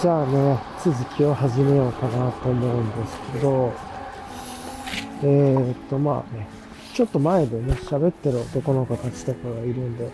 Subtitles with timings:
[0.00, 3.72] じゃあね、続きを始めようかなと思うんですけど、
[5.24, 6.46] えー、っと、まあね、
[6.94, 10.08] ちょっと前でね、喋ってる男の子たちとかがいるんで、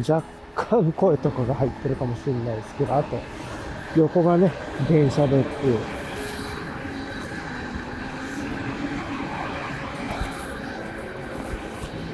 [0.00, 0.24] 若
[0.56, 3.16] 干声とかが入ってるかもしれないですけど、あと、
[3.94, 4.50] 横がね、
[4.88, 5.78] 電車でっていう、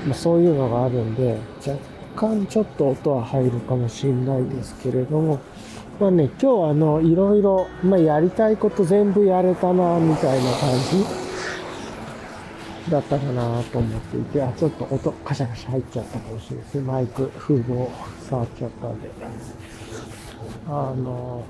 [0.09, 1.39] まあ、そういうのがあるんで、
[2.17, 5.41] 若干ちょっと音は入るかもしれないですけれども、
[6.01, 11.05] まあね、今日あの、いろいろ、まあ、やりたいこと全部やれたな、みたいな感じ
[12.89, 16.81] だったかなと思っていて、あ、ちょっと音カシャカシャ入っちゃったかもしれないですね。
[16.83, 17.91] マイク、風防
[18.29, 19.11] 触っちゃったんで。
[20.69, 21.43] あの、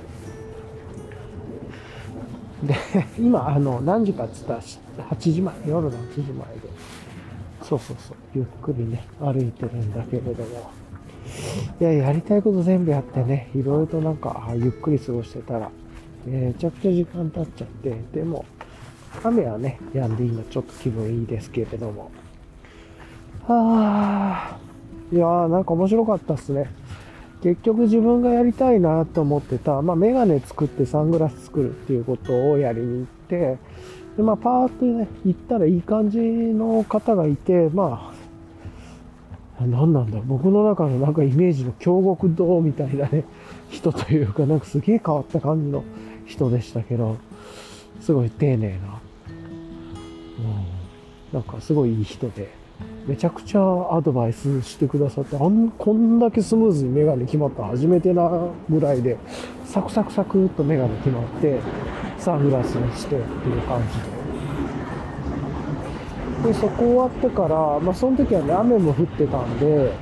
[2.63, 2.75] で、
[3.21, 6.61] 今、あの、何時かっつったら8時前、夜の8時前で、
[7.63, 10.71] そうそうそう、ゆっくりね、歩いてるんだけれども、
[11.81, 15.71] いや、やりたいこと全部やってね、いろいろとなんか、ゆっくり過ごしてたら、
[16.27, 18.45] めちゃくちゃ時間経っちゃって、でも、
[19.23, 22.11] 雨はね、止んで今ちょっと気分いいですけれども。
[23.47, 26.71] はぁ、いやーなんか面白かったっすね。
[27.43, 33.59] 結局自分がやりたいなと思ってた、まあメガネ作ってサングラス作るっていうことをやりに行って、
[34.17, 38.18] で、まあパーってね、行ったらいい感じの方がいて、まあ、
[39.67, 40.21] 何なんだ。
[40.25, 43.25] 僕の中のなんかイメージの京極堂みたいなね、
[43.71, 45.83] 人というか、なんかすげえ変わった感じの
[46.27, 47.17] 人でしたけど、
[48.01, 48.81] すごい丁寧な、うん、
[51.33, 52.49] なんかすごいいい人で、
[53.07, 53.61] めちゃくちゃ
[53.95, 58.31] アドバイスしてくださって、あん、こんだけスムーズにメガネ決まった初めてな
[58.71, 59.17] ぐらいで、
[59.65, 61.59] サクサクサクっとメガネ決まって、
[62.19, 64.18] サングラスにしてっていう感じで。
[66.45, 69.93] で、そこ終わってから、まあその時はね、雨も降ってたんで、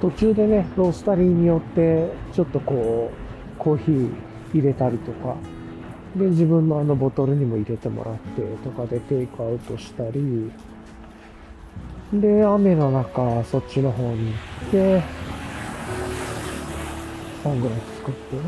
[0.00, 4.10] 途中でね、ロースタリーによって、ちょっとこう、コーヒー
[4.54, 5.36] 入れたりとか、
[6.14, 10.50] で、自分のあのボトルにも入れてもらってとかでテイクアウトしたり、
[12.12, 15.02] で、雨の中、そっちの方に行って、
[17.42, 18.42] サングラス作ってね。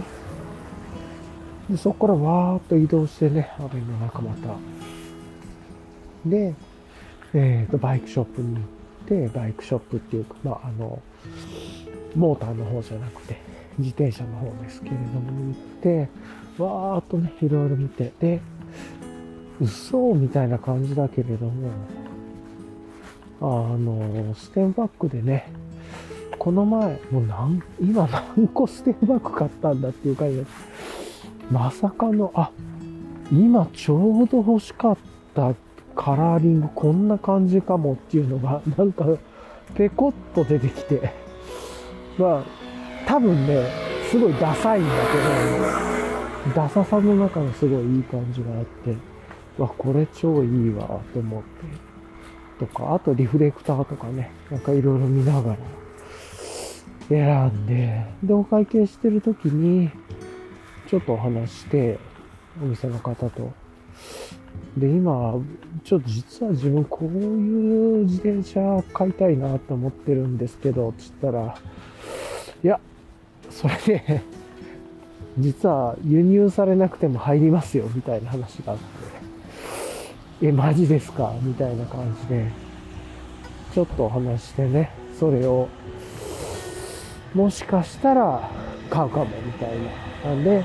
[1.71, 4.55] で、そこからわーっと移動してね、雨の中また。
[6.27, 6.55] で、
[7.35, 8.65] えっ、と、バイクショップに行っ
[9.07, 11.01] て、バイクショップっていうか、まあ、あの、
[12.15, 13.37] モーターの方じゃなくて、
[13.79, 16.09] 自転車の方ですけれども、行って、
[16.59, 18.41] わーっとね、いろいろ見て、で、
[19.61, 21.71] 嘘みたいな感じだけれども、
[23.41, 23.45] あ
[23.77, 25.51] の、ステンバックでね、
[26.39, 30.47] この前、もう何、今何個ステンバック買ったんだっていう感じで、
[31.51, 32.51] まさかの、あ、
[33.33, 34.97] 今ちょうど欲しかっ
[35.35, 35.53] た
[35.99, 39.05] カラーリングこんな感じかもっていうのが、 なんか、
[39.75, 41.13] ペコッと出てきて、
[42.17, 42.43] まあ、
[43.05, 43.67] 多分ね、
[44.09, 44.91] すごいダサいんだ
[46.45, 48.97] けど、ダサさの中のすごいいい感じがあって、
[49.61, 52.65] わ、これ超いいわ、と思って。
[52.65, 55.57] とか、あとリフレクターとかね、なんかいろいろ見ながら
[57.09, 59.91] 選んで、で、お会計してる時に、
[60.87, 61.99] ちょっとお話して、
[62.63, 63.68] お店の方と。
[64.79, 65.35] で、今、
[65.85, 71.57] ちょっと実は自分こういう自転車買いたいなと思ってるんですけど、つったら、
[72.63, 72.81] いや、
[73.51, 74.23] それで、
[75.39, 81.33] 実は輸入されなくても入りますよ、みたいな話があって、え、マジですか？
[81.43, 82.47] みたいな感じで、
[83.75, 85.69] ちょっとお話してね、それを、
[87.35, 88.49] もしかしたら
[88.91, 89.71] 買うかも、みたい
[90.25, 90.31] な。
[90.31, 90.65] なんで、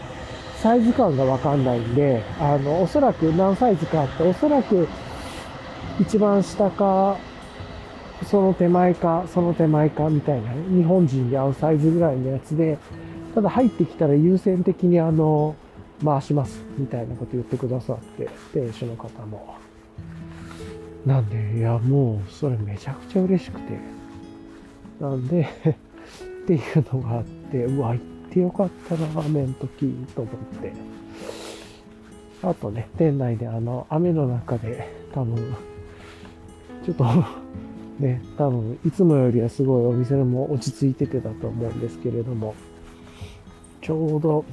[0.63, 4.87] サイズ感がわかんないんで、あの、おそらく何サイズかあって、おそらく
[5.99, 7.17] 一番下か、
[8.25, 12.77] その手前か、その手前か、みたいなね、日本人に合うサイズぐらいのやつで、
[13.35, 15.53] ただ入ってきたら優先的にあの、
[16.01, 19.55] 回します、みたいなこと言ってくださって、店主の方も。
[21.05, 23.77] なんで、いや、もう、それめちゃくちゃ嬉しくて。
[25.01, 26.61] なんで、 っていう
[26.93, 30.73] のがあって、うわ、行ってよかったな、雨の時、と思って。
[32.41, 35.37] あとね、店内であの、雨の中で、多分、
[36.83, 37.05] ちょっと、
[37.99, 42.55] ね、多分、いつもよりはすごいお店も落ち着いててだと思うんですけれども、
[43.81, 44.43] ちょうど、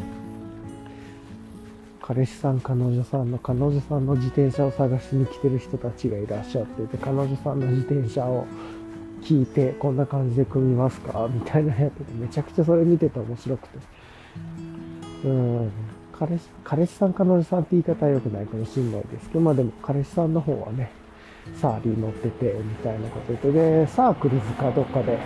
[2.03, 8.47] 彼氏さん、彼女さんの、彼女さんの自転車を探しに来てる人たちがいらっしゃってて、彼女さんの自転車を
[9.22, 11.28] 聞いて、こんな感じで組みますか？
[11.32, 13.78] みたいなやってて、めちゃくちゃそれ見てて面白くて。
[15.25, 15.70] うん。
[16.19, 20.90] 彼氏、彼氏さん、彼女さんって言い方は良くないかもしれないですけど、まあでも彼氏さんの方はね、
[21.55, 25.19] サーリー乗ってて、みたいなこと言って、で、サークルズかどっかで、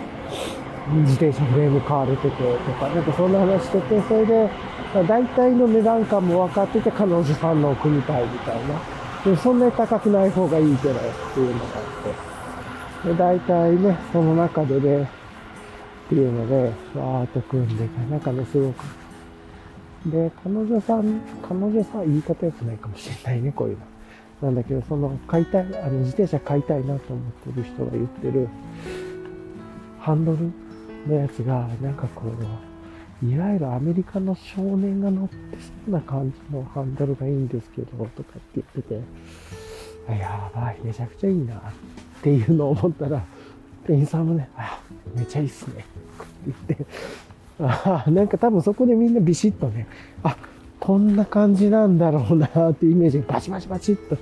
[1.01, 4.49] 自転車フレーム買われててとか、なんかそんな話してて、それで、
[5.07, 8.61] 大体の値段感も分かってて、彼女さんのを組みたいみたいな。
[9.25, 10.97] でそんなに高くない方がいいけどっ
[11.33, 12.34] ていうのがあって。
[13.05, 16.63] で、大体ね、その中でね、っていうので、
[16.99, 18.83] わーっと組んで、なんかね、すごく。
[20.07, 23.85] で、彼女さん、彼女さん、言い方良くないかもしれないね、こういうの。
[24.41, 28.49] なんだけど、その、買いたい、あの、自転車買いたいなと思ってる人が言ってる、
[29.99, 30.51] ハンドル
[31.07, 39.01] のやつが、なんかこう、いわゆるアメリカの少年が乗ってそうな感じのハンドルがいいんですけど、とかって言ってて、
[40.19, 41.61] やばい、めちゃくちゃいいな、
[42.19, 43.23] っていうのを思ったら、
[43.85, 44.79] 店員さんもね、あ、
[45.15, 45.85] めちゃいいっすね、
[46.47, 46.85] って言って、
[47.59, 49.87] あなんか多分そこでみんなビシッとね、
[50.23, 50.35] あ、
[50.79, 54.17] こんな感じなんだろうなっていうイメージがバチバチバチっと、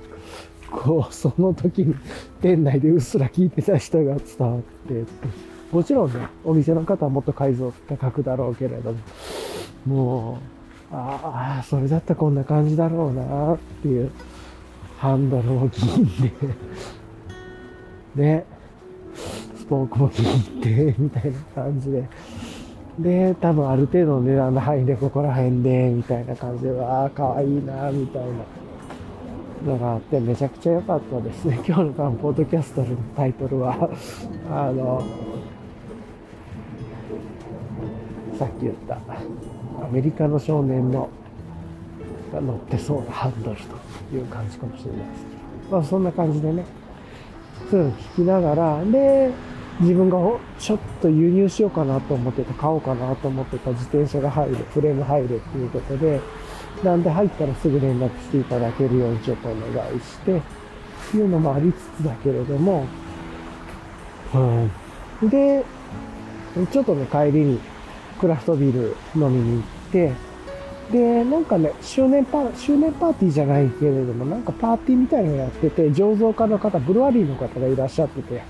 [0.70, 1.94] こう、その時に
[2.40, 5.04] 店内でうっすら聞いてた人が伝わって
[5.72, 8.98] もちろんね、お店の方はもっと改造高くだろうけれども、
[9.86, 10.38] も
[10.92, 14.12] う、ああ、それだったらこんな感じだろうなっていう、
[14.98, 16.06] ハンドルも銀
[18.16, 18.44] で、
[19.56, 22.08] スポークも銀で、みたいな感じで、
[22.98, 28.22] で、多分ある程度の値段の範囲でここら辺で、みたいな感じで、わあ、かわいいな、みたい
[29.64, 31.60] なのがあって、めちゃくちゃ良かったですね。
[31.66, 33.90] 今日の多分、ポッドキャストのタイトルは、
[34.50, 35.02] あの、
[38.38, 41.08] さっき言ったアメリカの少年の
[42.32, 43.56] が乗ってそうなハンドル
[44.10, 45.26] という感じかもしれないです、
[45.70, 46.64] まあそんな感じでね、
[47.70, 49.30] そういうの聞きながら、で、
[49.80, 50.18] 自分が
[50.58, 56.20] ちょっと輸入しようかなと思ってた、買おうかなと思ってた自転車が入る、フレーム入るっていうことで、
[56.82, 60.40] なんで入ったらすぐ連絡していただけるようにちょっとお願いして、っ
[61.10, 62.86] ていうのもありつつだけれども、
[64.34, 65.28] うん。
[65.28, 65.64] で、
[66.70, 67.60] ちょっとね、帰りに
[68.20, 70.12] クラフトビール飲みに行って、
[70.90, 78.42] で、なんかね、周年パー、周年パーティーじゃないけれども、なんかパーティーみたいなのやってて、醸造家の方、ブルワリーの方がいらっしゃってて、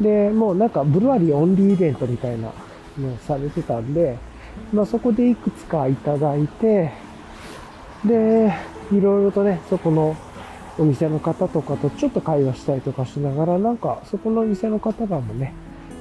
[0.00, 2.52] で、もうなんかブルワリーオンリーイベントみたいな
[2.98, 4.16] のをされてたんで、
[4.72, 6.92] まあそこでいくつかいただいて、
[8.04, 8.54] で、
[8.92, 10.16] いろいろとね、そこの
[10.78, 15.52] お店の方とかとちょっと会話したりとかしながら、なんかそこのお店の方がもね、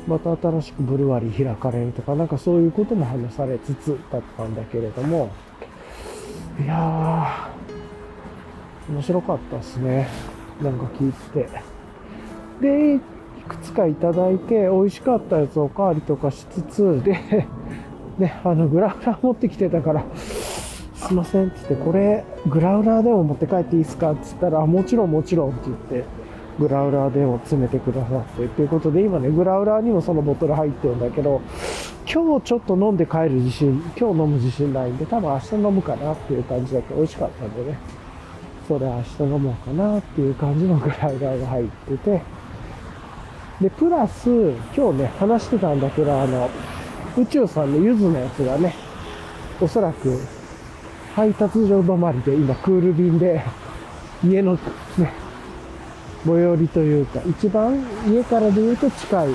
[0.08, 5.32] また新しくブルワリー開かれるとか、なんかそういうことも話されつつだったんだけれども、
[6.60, 10.08] いやー、面白かったですね。
[10.62, 11.48] なんか聞いて。
[12.62, 13.00] で、い
[13.48, 17.14] くつかいただいて、美味しかったやつおかわりとかしつつ、で、
[18.18, 24.12] ね、あの、グラウラ持ってきてたから、すいませんって言って、これ、グラウラーでも持って帰っていいですか？
[24.12, 26.06] って言ったら、もちろんもちろんって言って、
[26.60, 31.40] グラウラーでも詰めてくださって、ということで、今ね、グラウラーにもそのボトル入ってるんだけど、
[32.10, 37.78] 今日ちょっと飲んで帰る自信、今日飲む自信ないんで、多分明日飲むかなっていう感じだと美味しかったんでね、
[38.66, 42.22] それ明日飲もうかなっていう感じのグラウラーが入ってて、
[43.60, 44.30] で、プラス、
[44.74, 46.50] 今日ね、話してたんだけど、あの、
[47.18, 48.74] 宇宙さんのゆずのやつがね、
[49.60, 50.18] おそらく
[51.14, 53.44] 配達所止まりで今クール便で
[54.24, 54.60] 家のね、
[56.26, 59.30] 最寄りというか、一番家からで言うと近い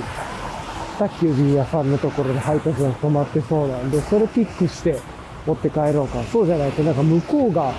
[0.97, 4.99] 宅急便屋さんのところで配達が止まってそうなんで、それピックして
[5.45, 6.23] 持って帰ろうか。
[6.23, 7.71] そうじゃないとなんか向こうが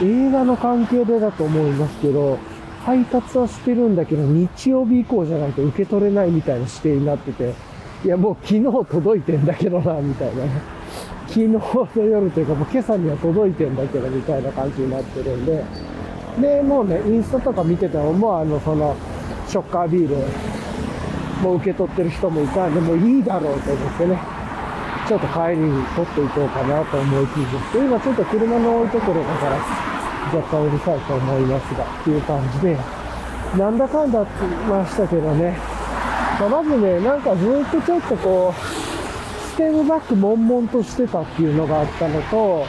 [0.00, 2.38] 映画の関係でだと思いますけど、
[2.84, 7.54] 配達はしてるんだけど、日曜日以降じゃないと受け取れないみたいな指定になってて、
[8.04, 10.50] いやもう昨日届いてんだけどな、みたいなね。
[11.28, 15.64] 昨日の夜というかもう今朝には届いてんだけど、みたいな感じになってるんで、
[16.40, 18.96] で、もうね、インスタとか見てても、もうあの、その、
[19.46, 20.16] ショッカービール、
[21.42, 22.68] もう受け取ってる人もいた。
[22.68, 24.18] んで、もういいだろうと思ってね、
[25.08, 27.30] ちょっと帰りに取っていこうかなと思いつ
[27.72, 29.56] つ、今ちょっと車の多いところだから、
[30.32, 32.78] 若干うるさいと思いますが、っていう感じで、
[33.58, 35.58] なんだかんだって言いましたけどね、
[36.38, 42.64] まあ、まずね、なんかずっとちょっとこう、ステムバック悶々としてたっていうのがあったのと、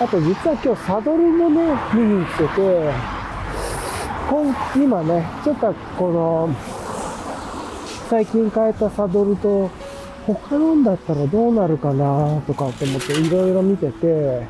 [0.00, 1.62] あと実は今日サドルもね、
[1.94, 2.92] 見に行ってて、
[4.76, 6.50] 今ね、ちょっとこの、
[8.08, 9.70] 最近変えたサドルと、
[10.26, 14.46] 他のんだったらどうなるかなとかって思っていろいろ見てて、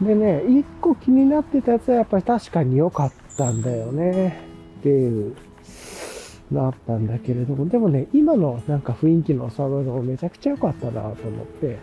[0.00, 4.40] でね、一個気になってたやつはやっぱり確かに良かったんだよね。
[4.80, 5.36] っていう
[6.50, 11.78] のあったんだけれども、でもね、今のなんか雰囲気のサドルもめちゃくちゃ良かったなと思って、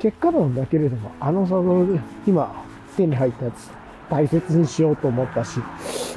[0.00, 2.64] 結果論だけれども、あのサドル、今
[2.96, 3.70] 手に入ったやつ、
[4.10, 5.60] 大切にしようと思ったし、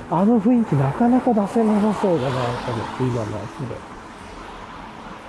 [0.09, 3.97] あの雰囲気なかなか出せなさそうだなと思って、今のやつで。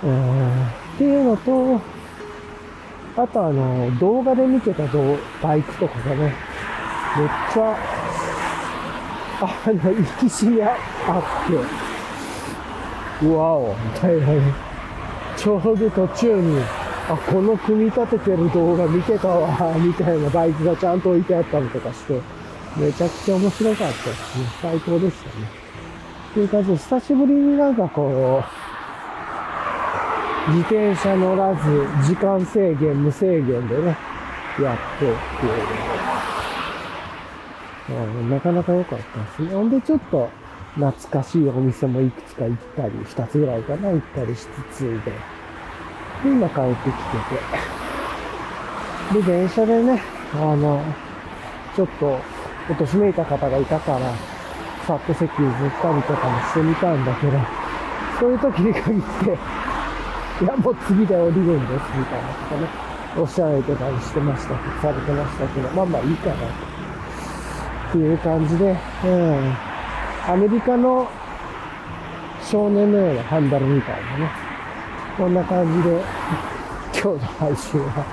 [0.01, 1.81] うんっていうのと、
[3.21, 4.83] あとあの、動画で見てた
[5.41, 6.33] バイクとかがね、めっ
[7.53, 7.77] ちゃ、
[9.41, 10.77] あの、行きしみあっ
[11.47, 14.53] て、うわお、みたいなね。
[15.35, 16.61] ちょうど途中に、
[17.09, 22.21] あ、この組み立ててる動画見てたわ、みたいなバイクがちゃんと置いてあったりとかして、
[22.77, 24.45] めちゃくちゃ面白かったですね。
[24.61, 25.47] 最高でしたね。
[26.31, 28.43] っていう感じで、久しぶりになんかこ
[30.47, 33.97] う、自転車乗らず、時間制限、無制限でね、
[34.61, 35.13] やってっていう
[38.29, 39.49] なかなか良かったですね。
[39.53, 40.29] ほんで、ちょっと
[40.75, 44.97] 懐かしいお店もいくつか行ったり、二つぐらいかな、行ったりしつつで。
[44.97, 45.11] で、
[46.25, 46.95] 今帰ってき
[49.13, 49.21] てて。
[49.21, 50.01] で、電車でね、
[50.35, 50.83] あの、
[51.75, 52.19] ちょっと、
[52.69, 53.99] おとしめいた方がいたから、
[54.85, 57.37] さっと席譲ったりとかもしてみたんだけど、
[58.19, 62.67] そういう時に限って、いや、もう次で降りるんです、みたいなことね、
[63.17, 66.45] おっしゃられてたりしてました、されてましたけど、まあまあいいかなと。
[67.89, 69.57] っていう感じで、うん。
[70.27, 71.07] アメリカの
[72.43, 74.31] 少年のようなハンダルみたいなね。
[75.17, 76.01] こんな感じで、
[76.93, 78.05] 今日の配信は。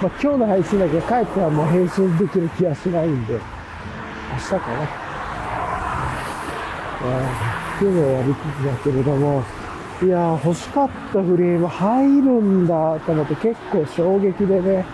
[0.00, 3.40] まあ、今日の配信だけど帰ってはもう編集できる気はしないんで、
[4.32, 5.06] 明日かな。
[7.76, 9.42] っていうのやりつつだけれども、
[10.02, 14.84] いやー欲しかったフレーム入るんだと思って結構衝撃でね、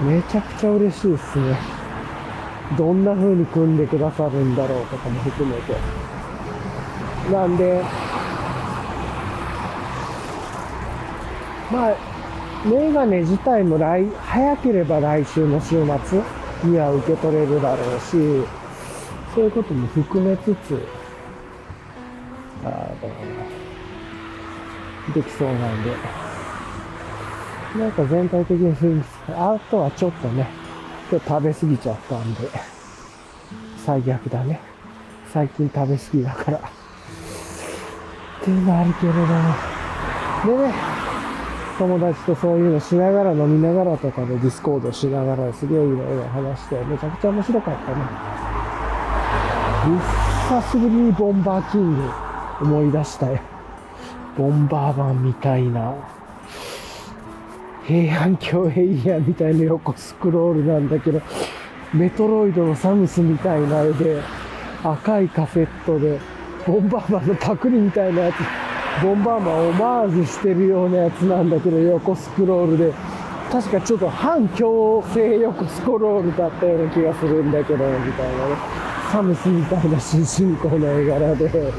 [0.00, 1.56] めちゃくちゃ嬉しいですね。
[2.76, 5.74] どんな風に組んでくださるんだろうとかも含めて。
[7.30, 7.82] なんで、
[11.70, 11.96] まあ、
[12.66, 16.20] メガネ自体も来、早ければ来週の週末
[16.64, 18.10] には受け取れるだろうし、
[19.34, 20.80] そういうことも含めつつ、
[22.64, 22.68] あ
[25.08, 25.90] の、できそうなんで、
[27.78, 30.48] なんか全体的に雰囲気、あとはちょっとね、
[31.10, 32.48] 今日食べ過ぎちゃったんで、
[33.84, 34.60] 最悪だね。
[35.32, 36.58] 最近食べ過ぎだから。
[36.58, 36.60] っ
[38.44, 39.26] ていうのあるけれども。
[40.44, 40.74] でね、
[41.78, 47.96] 友達とそういうのしながら飲みながらとかでディスコードしながらすげえいろいろ話して、めちゃくちゃ面白かったね。
[50.48, 52.02] 久しぶりにボンバーキング
[52.62, 53.38] 思い出したよ。
[54.36, 55.94] ボンバー版みたいな。
[57.86, 61.20] 平安京エイヤーみたいな横スクロールなんだけど、
[61.92, 64.22] メトロイドのサムスみたいな絵で、
[64.82, 66.18] 赤いカセットで、
[66.66, 68.36] ボンバーマンのパクリみたいなやつ、
[69.02, 72.92] ボンバーマンオマージュしてるようなやつなんだけど、横スクロールで、
[73.50, 78.56] 確かちょっと反強制横スクロールだったような気がするんだけど、みたいなね。
[79.10, 81.70] サムスみたいな新進行の絵柄で、みたいな。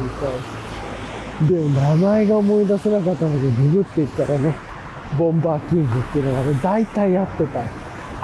[1.50, 4.56] で、名前が思い出せなかったので、ググっていったらね、
[5.18, 7.62] ボンバーキングっていうのがね、大体やってた。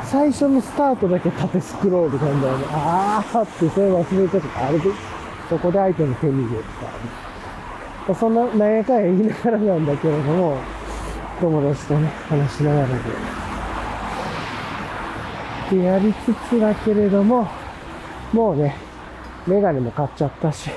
[0.05, 2.65] 最初のスタートだけ縦スクロールなんだよね。
[2.69, 4.67] あーって、それ忘れちゃった。
[4.67, 4.89] あれで、
[5.49, 7.30] そこでアイテム手に入れた。
[8.07, 10.57] そんな、なんやかんや言いながらなんだけれども、
[11.39, 12.93] 友達とね、話しながらで。
[15.77, 17.47] で、やりつつだけれども、
[18.33, 18.75] もうね、
[19.45, 20.71] メガネも買っちゃったし、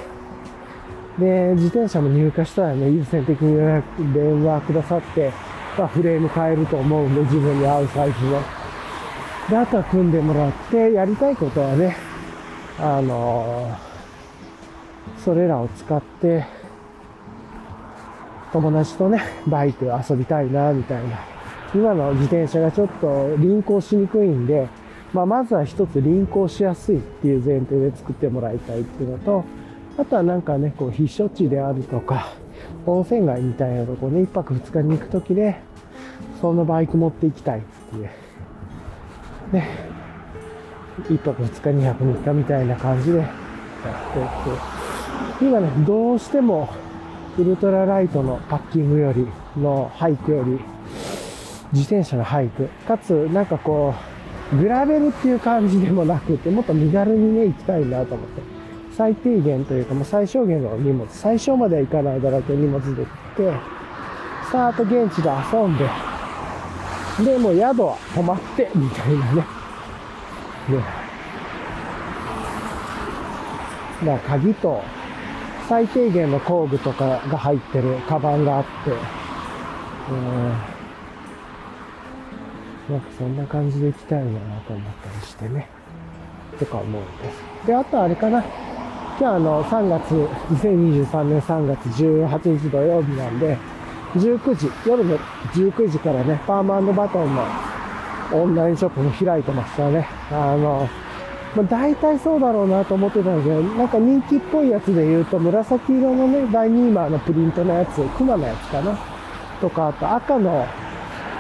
[1.19, 3.57] で、自転車も入荷したらね、優先的に
[4.13, 5.33] 電話くださって、
[5.79, 8.43] まあ、フレーム変えると思うんで、自分に合うサイズの。
[9.49, 11.97] で、あとは組んでもらって、やりたいことはね、
[12.79, 13.95] あのー
[15.25, 16.45] それらを使って、
[18.55, 21.19] 友達とね、バイク遊びたいな、みたいな。
[21.75, 24.69] 今の自転車がちょっと輪行しにくいんで、
[25.13, 29.45] まあ、まずは一つ輪行しやすいっていう前提で作ってもらいたいっていうのと、
[29.99, 32.33] あとはなんかね、こう、避暑地であるとか、
[32.87, 35.57] 温泉街みたいなとこね、一泊二日に行くときで、
[36.41, 38.09] そのバイク持って行きたいっていう。
[39.53, 39.69] ね。
[41.11, 43.29] 一泊二日、二泊三日みたいな感じでやっ
[44.13, 46.69] ていって、今ね、どうしても、
[47.37, 49.27] ウルトラライトのパッキングより、
[49.57, 50.61] のハイクより、
[51.73, 53.93] 自転車のハイク、かつ、なんかこ
[54.53, 58.43] う、グラベルっていう感じでもなくて、もっと身軽にね、行きたいなと思って。
[58.97, 63.53] 最低限というか、もう最小限の荷物、最小までは行かないだろうけど荷物で行って、
[64.53, 65.89] さーっと現地で遊んで、
[67.33, 69.35] で、もう宿は泊まって、みたいなね。
[69.35, 69.45] ね。
[74.05, 74.83] だから鍵と、
[75.69, 78.91] 最低限の工具とかが入ってるカバンがあって、
[80.11, 80.49] うん。
[82.91, 84.25] なんかそんな感じで行きたいな
[84.67, 85.69] と思ったりしてね。
[86.59, 87.67] とか思うんです。
[87.67, 88.45] で、あとあれかな。
[89.19, 90.15] 今日あの、3月、
[90.51, 93.57] 2023年3月18日土曜日なんで、
[94.17, 95.17] 19時、夜の
[95.53, 97.43] 19時からね、パーマバトンの
[98.33, 100.07] オンラインショップも開いてましたね。
[100.31, 100.89] あの、
[101.55, 108.99] まあ、大体そうだろうなと思ってたんだけど、なんか人気っぽいやつで言うと、紫色のね、ダイニーマーのプリントのやつ、クマのやつかな。
[109.61, 110.67] とか、あと赤の、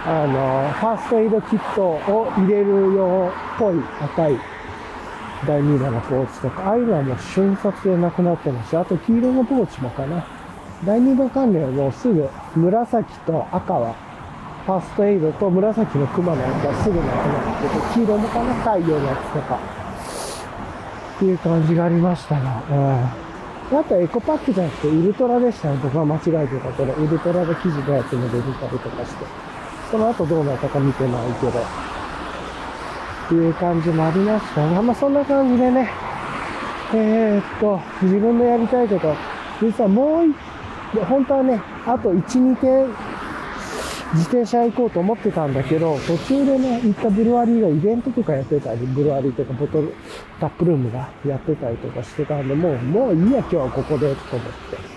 [0.06, 4.38] あの、ファーストエイドキットを入れる用っぽい赤い
[5.46, 10.24] 第2弾のポーチとか、ああいうのはもう瞬殺でなくなってますし、あと黄色のポーチもかな。
[10.84, 13.94] 第2弾関連はもうすぐ紫と赤は、
[14.66, 19.83] ファーストエイドと紫のクマのやつはすぐなくなってて、黄色もかな、太陽のやつとか、
[21.24, 23.78] っていう感じがありましたが、うん。
[23.78, 25.78] あとエコパックじゃなくてウルトラでしたね。
[25.82, 29.24] 僕は間違えてたけど、ウルトラの記事のやつも出てたりとかして。
[29.90, 31.60] その後どうなったか見てないけど。
[31.60, 35.88] っていう感じもありましたが、まあそんな感じでね、
[36.92, 39.14] えー、っと、自分のやりたいこと、
[39.62, 40.36] 実はもう一、
[41.06, 42.86] 本当はね、あと1、2点、
[44.14, 49.92] 自転車行こうと思ってたんだけど、途中でね、行ったブルワリーがイベントとかやってたり、ブルワリーとかボトル、
[50.40, 54.94] タップルームがやってたりとかしてたんで、もう、もういいや、今日はここで、と思って。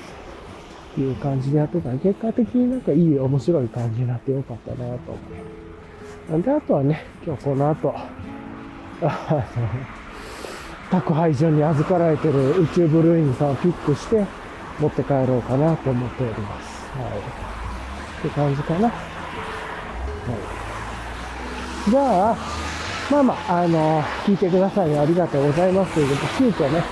[1.02, 6.32] いう感じでやってた結果的になんかいい、面白い感じになってよかったなと思って。
[6.32, 7.96] なんで、あとはね、今日この後、
[10.90, 14.26] 宅配所に預かられてる宇宙ブルーインさんをピックして
[14.80, 16.88] 持って帰ろうかなと思っております。
[16.98, 17.47] はい。
[18.28, 18.88] って感じかな。
[18.90, 18.94] は
[21.88, 21.90] い。
[21.90, 22.36] じゃあ、
[23.10, 25.94] まあまあ、あの、聞いてくださいありがとうございます。
[25.94, 26.84] ということで、急遽ね、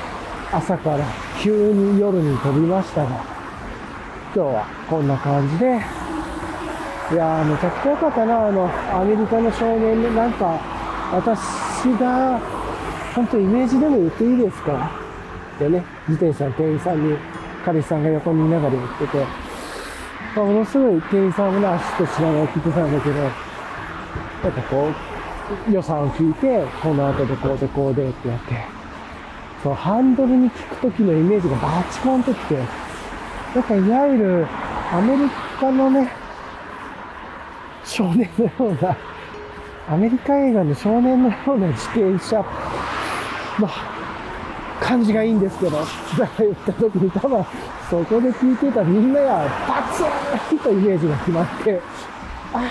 [0.52, 1.06] 朝から
[1.42, 3.10] 急に夜に飛びましたが、
[4.34, 5.66] 今日はこんな感じで、
[7.12, 10.60] いやー、めちゃくちゃ良かったな、あの、アメリカの少年で、なんか、
[11.12, 11.38] 私
[12.00, 12.40] が、
[13.14, 14.92] 本当イメージでも言っていいですか？
[15.56, 17.18] ってね、自転車の店員さんに、
[17.66, 19.26] 彼氏さんが横にいながら言ってて、
[20.36, 23.32] まあ、ものすごい店員さんもね、足としながら聞いてたんだけど、なん
[24.52, 24.90] かこ
[25.70, 28.66] う、予算を聞いて、この後でこうでこうでってやって、
[29.64, 32.56] そう、ハンドルに聞くときのイメージがバチコンときて、
[33.56, 34.48] なんかいわゆる
[34.92, 36.12] アメリカのね、
[37.86, 38.98] 少年のような、
[39.88, 42.44] アメリカ映画の少年のような自転車
[43.58, 43.70] の
[44.86, 47.46] 感じがいいんですけど、だから言った時に多分、
[47.90, 51.82] そこで聞いてたみんながパツーンとイメージが決まって、
[52.54, 52.62] あー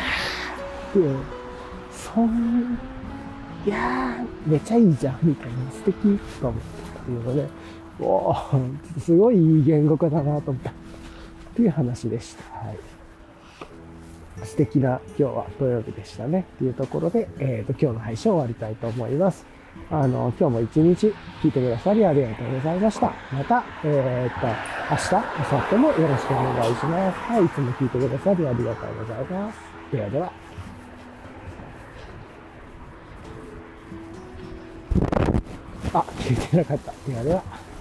[0.91, 1.19] っていう、
[1.91, 2.79] そん、
[3.67, 6.63] いやー、めちゃいいじゃん、みたいな、素敵と思っ
[6.95, 7.49] たっていうので、
[7.99, 10.71] おー、すごいいい言語化だなと思った。
[10.71, 10.73] っ
[11.57, 12.45] ていう話でした。
[12.59, 12.79] はい。
[14.45, 16.47] 素敵な今日は土曜日でしたね。
[16.57, 19.54] っていうところで、えっ、ー、と、今日の配信を終わりたいと思います。
[19.91, 23.13] あの、今日も一日聞いてくださりありがとうございました。
[23.33, 24.47] また、えっ、と、
[24.91, 27.19] 明日、明後日もよろしくお願いします。
[27.21, 29.59] はい、いつも聞いてくださりありがとうございます。
[29.93, 30.33] ではでは。
[35.93, 36.93] あ、聞いてなかった。
[37.07, 37.74] ではでは。